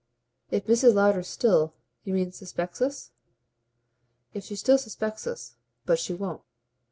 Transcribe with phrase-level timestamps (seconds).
[0.49, 0.95] "If Mrs.
[0.95, 3.11] Lowder still, you mean, suspects us?"
[4.33, 5.57] "If she still suspects us.
[5.85, 6.41] But she won't."